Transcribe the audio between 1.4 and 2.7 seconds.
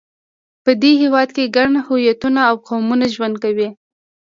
ګڼ هویتونه او